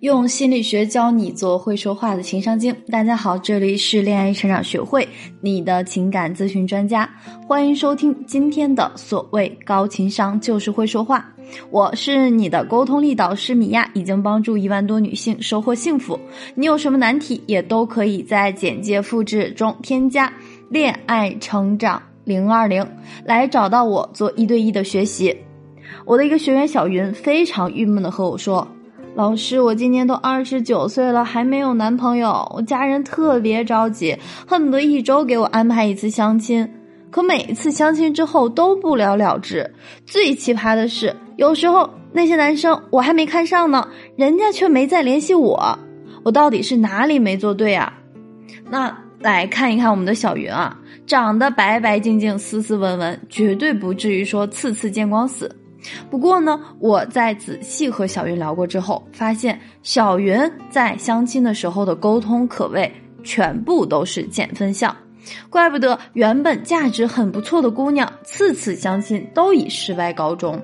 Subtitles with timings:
[0.00, 2.74] 用心理学教你做会说话的情商精。
[2.90, 5.06] 大家好，这里是恋爱成长学会，
[5.42, 7.06] 你的情感咨询专家，
[7.46, 11.30] 欢迎收听今天的所谓高情商就是会说话。
[11.68, 16.18] 我是你的沟通力导师米娅，已经帮助一万多女性收获幸福。
[16.54, 20.32] 你有什么难题，也都可以在简介复制中添加
[20.70, 22.82] “恋爱成长零二零”
[23.26, 25.36] 来找到我做一对一的学习。
[26.06, 28.66] 我的一个学员小云非常郁闷的和我说。
[29.20, 32.50] 老师，我今年都二十九岁了，还没有男朋友。
[32.54, 34.16] 我家人特别着急，
[34.46, 36.66] 恨不得一周给我安排一次相亲。
[37.10, 39.70] 可每一次相亲之后都不了了之。
[40.06, 45.78] 最奇葩的是，有时候那些男生我还没看上呢，人家却没再联系我。
[46.22, 47.92] 我到底是哪里没做对啊？
[48.70, 50.74] 那来看一看我们的小云啊，
[51.06, 55.54] 长得白白净净、斯斯文文，绝对不至于说次次见光死。
[56.10, 62.92] 不过呢，我在仔细和小云聊过之后，发现小云在相亲的时候的沟通可谓
[63.22, 64.94] 全部都是减分项，
[65.48, 70.60] 怪不得原本价值很不错的姑娘，次次相亲都以失败告终。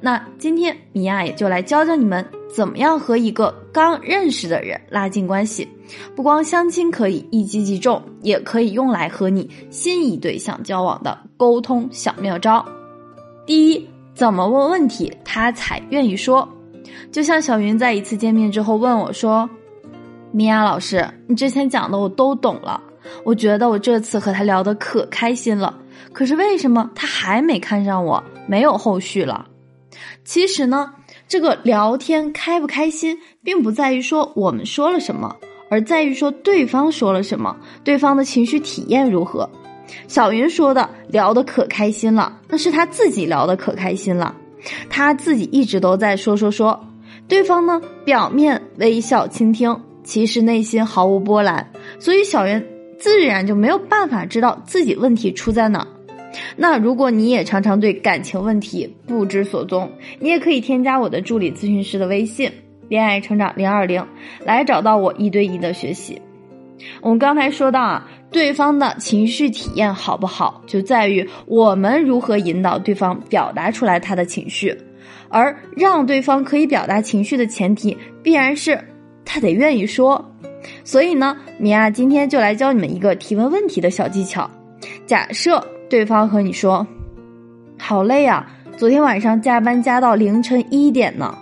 [0.00, 2.24] 那今天米娅也就来教教你们，
[2.54, 5.66] 怎么样和一个刚认识的人拉近关系。
[6.14, 12.64] 不光相亲可以一击即中，也可以用来和你心仪对象交往的沟通小妙招。
[13.44, 13.91] 第一。
[14.14, 16.48] 怎么问问题他才愿意说？
[17.10, 19.48] 就像小云在一次见面之后问我说
[20.32, 22.80] ：“米娅老师，你之前讲的我都懂了，
[23.24, 25.78] 我觉得我这次和他聊得可开心了。
[26.12, 28.22] 可是为什么他还没看上我？
[28.46, 29.46] 没有后续了？
[30.24, 30.92] 其实呢，
[31.26, 35.34] 这个聊天开不开心，并不在于说我们说了什么，
[35.70, 39.48] 而在于说对方说了什么，对方的情绪体验如何。”
[40.08, 44.34] 小云说的聊得可开心了，那是他自己聊得可开心了，
[44.88, 46.78] 他自己一直都在说说说，
[47.28, 52.64] 对方呢表面微笑倾听，其实内心毫无波澜，所以小云
[52.98, 55.86] 自然就没有办法知道自己问题出在哪。
[56.56, 62.50] 那如果你也常常对感情问题不知所踪，你也可以添加我的助理咨询师的微信
[62.88, 64.02] “恋爱成长零二零”
[64.42, 66.20] 来找到我一对一的学习。
[67.00, 74.76] 我们刚才说到啊，对方的情绪体验好不好，就在于我们如何引导对方表达出来他的情绪，
[75.28, 78.78] 而让对方可以表达情绪的前提，必然是
[79.24, 80.24] 他得愿意说。
[80.84, 84.48] 所以呢，米娅今天就来教你们一个提问问题的小技巧。
[85.06, 86.86] 假设对方和你说
[87.78, 91.36] ：“好累啊，昨天晚上加班加到凌晨一点呢。”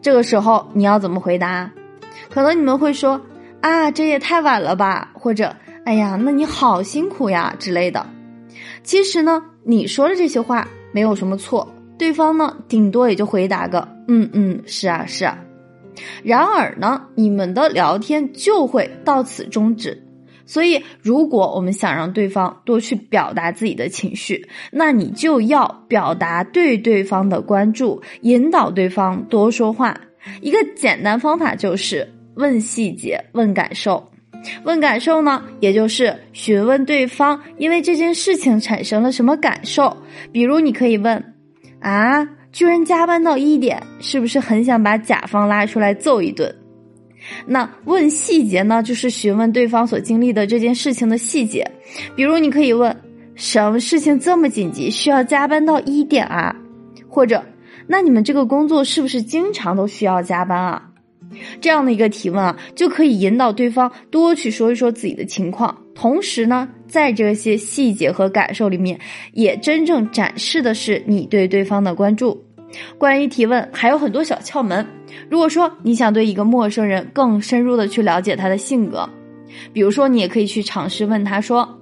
[0.00, 1.70] 这个时候你要怎么回答？
[2.28, 3.20] 可能你们会说。
[3.62, 5.12] 啊，这也太晚了吧！
[5.14, 8.04] 或者，哎呀，那你好辛苦呀之类的。
[8.82, 15.38] 其实呢，你说的这些话没有什么错，对方呢，顶多也就回答个“嗯嗯，是啊是啊”。
[16.24, 20.02] 然而呢，你们的聊天就会到此终止。
[20.44, 29.96] 所以，如果我们想让对方多去表达自己的情绪，那你就要表达对对方的关注，引导对方多说话。
[30.40, 32.12] 一个简单方法就是。
[32.34, 34.10] 问细节，问感受，
[34.64, 39.96] 问感受呢，也就是询问对方因为这件事情产生了什么感受。
[40.32, 41.22] 比如，你可以问：
[41.80, 46.54] 啊，居然加班到一点，是不是很想把甲方拉出来揍一顿？
[47.46, 51.70] 那问细节呢，就是询问对方所经历的这件事情的细节。
[52.16, 52.96] 比如，你可以问：
[53.34, 56.56] 什么事情这么紧急，需要加班到一点啊？
[57.08, 57.44] 或者，
[57.86, 60.88] 那你们这个工作是不是经常都需要加班啊？
[61.60, 68.98] 这样的一个提问啊，就可以引导对方多去说一说自己的情况，同时呢，在这些细节和感受里面，
[69.32, 72.44] 也真正展示的是你对对方的关注。
[72.96, 74.86] 关于提问还有很多小窍门，
[75.28, 79.08] 如果说你想对一个陌生人更深入的去了解他的性格，
[79.72, 81.80] 比如说你也可以去尝试问他说：“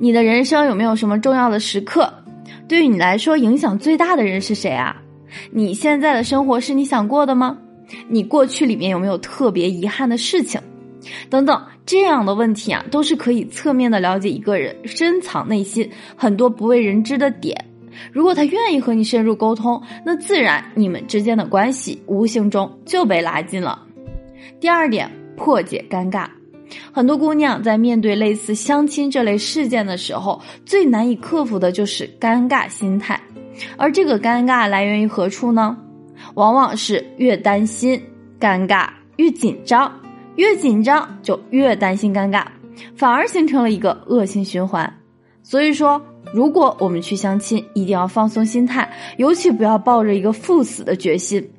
[0.00, 2.12] 你的人生有没有什么重要的时刻？
[2.66, 4.96] 对于你来说影响最大的人是谁啊？
[5.50, 7.58] 你现在的生活是你想过的吗？”
[8.08, 10.60] 你过去里面有没有特别遗憾的事情？
[11.28, 17.64] 等等，这样的问题啊，都是可以侧面的了解一个人深藏内心很多不为人知的点。
[18.12, 23.82] 如果他愿意和你深入沟通，那自然你们之间的关系无形中就被拉近了。
[24.60, 26.26] 第二点，破解尴尬。
[26.90, 33.20] 很多姑娘在面对类似相亲这类事件的时候，最难以克服的就是尴尬心态。
[33.76, 35.76] 而这个尴尬来源于何处呢？
[36.34, 38.00] 往往是越担心
[38.40, 39.92] 尴尬越紧张，
[40.36, 42.44] 越紧张就越担心尴尬，
[42.96, 44.92] 反而形成了一个恶性循环。
[45.42, 46.00] 所以说，
[46.32, 51.50] 如果我们去相亲，一定要放松心态，尤其不要抱着一个赴死的决心。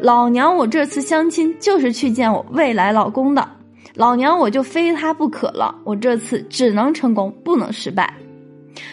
[0.00, 3.48] 老娘我这次相亲就是去见我未来老公的，
[3.94, 8.12] 老娘我就非他不可了，我这次只能成功，不能失败。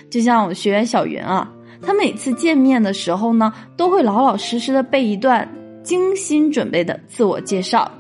[0.10, 1.52] 就像我学员小云啊，
[1.82, 5.48] 他每次见面的时候呢，都会老老实实的背一段
[5.84, 7.92] 精心准备的自我介绍，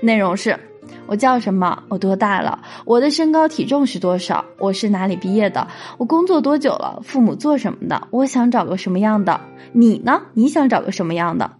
[0.00, 0.58] 内容是：
[1.06, 1.82] 我叫什么？
[1.88, 2.60] 我多大了？
[2.84, 4.44] 我的身高体重是多少？
[4.58, 5.66] 我是哪里毕业的？
[5.96, 7.00] 我工作多久了？
[7.02, 8.08] 父母做什么的？
[8.10, 9.40] 我想找个什么样的？
[9.72, 10.22] 你呢？
[10.34, 11.50] 你想找个什么样的？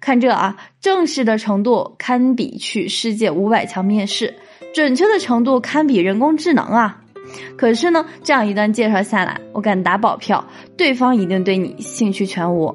[0.00, 4.36] 看这啊，正式的程度堪比去世界五百强面试，
[4.72, 7.02] 准确的程度堪比人工智能啊！
[7.56, 10.44] 可是呢，这样一段介绍下来，我敢打保票，
[10.76, 12.74] 对方一定对你兴趣全无。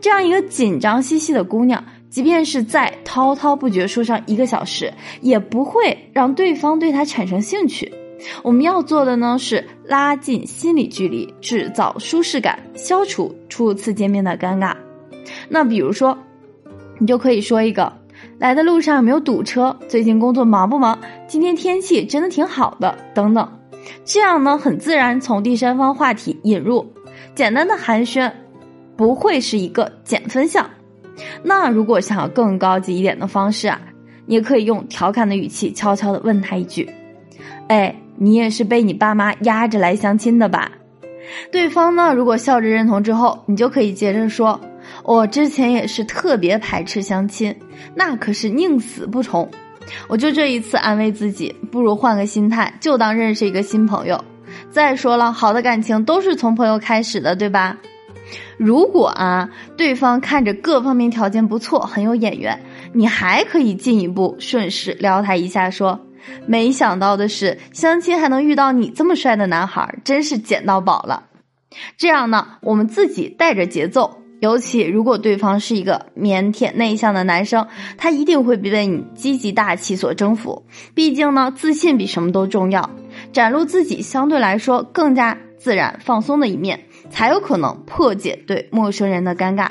[0.00, 7.92] 这样一个紧张兮兮的姑娘，即便是再滔滔不绝说上一个小时，也不会让对方对她产生兴趣。
[8.42, 14.74] 我们要做的呢，是拉近心理距离，制造舒适感，消除初次见面的尴尬。
[15.48, 16.16] 那比如说。
[17.02, 17.90] 你就可以说一个，
[18.40, 19.76] 来的路上有没有堵车？
[19.86, 20.98] 最近工作忙不忙？
[21.26, 23.46] 今天天气真的挺好的，等等，
[24.02, 26.90] 这样呢很自然从第三方话题引入，
[27.34, 28.32] 简单的寒暄，
[28.96, 30.68] 不会是一个减分项。
[31.42, 33.78] 那如果想要更高级一点的方式啊，
[34.24, 36.88] 你也可以用调侃的语气悄悄的问他一句
[37.68, 40.72] ：“哎，你也是被你爸妈压着来相亲的吧？”
[41.52, 44.58] 对方呢如果笑着认同之后，你就可以接着说。
[45.02, 47.54] 我之前也是特别排斥相亲，
[47.94, 49.50] 那可是宁死不从。
[50.08, 54.24] 我就这一次安慰自己，不如换个心态，就当认识一个新朋友。
[54.70, 57.76] 再说了，好的感情都是从朋友开始的，对吧？
[58.56, 62.60] 如果啊，对方看着各方面条件不错，很有眼缘，
[62.92, 65.98] 你还可以进一步顺势撩他一下，说
[66.46, 71.24] ：“没想到的是，相亲还能遇到你这么帅的男孩，真是捡到宝了。”
[71.96, 74.19] 这样呢，我们自己带着节奏。
[74.40, 77.66] 尤其如果对方是一个腼腆内向的男生，
[77.96, 80.64] 他一定会被你积极大气所征服。
[80.94, 82.90] 毕竟呢，自信比什么都重要。
[83.32, 89.68] 展露自己相对来说更加自然放松的一面，才有可能破解对陌生人的尴尬。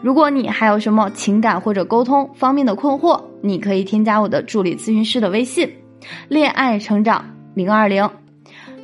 [0.00, 5.70] 如果你还有什么情感或者沟通方面的困惑，你可以添加我的助理咨询师的微信
[6.28, 8.08] “恋爱成长零二零”，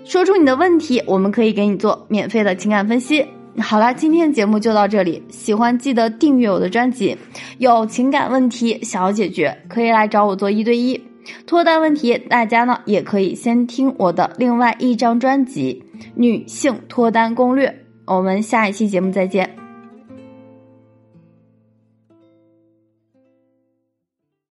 [0.05, 3.27] 说出你的问题，我们可以给你做免费的情感分析。
[3.59, 5.23] 好啦，今天节目就到这里。
[5.29, 7.17] 喜欢记得订阅我的专辑。
[7.59, 11.01] 有情感问题想要解决，可以来找我做一对一
[11.47, 12.17] 脱单问题。
[12.17, 15.85] 大家呢也可以先听我的另外一张专辑
[16.15, 17.69] 《女性脱单攻略》。
[18.07, 19.62] 我们下一期节目再见。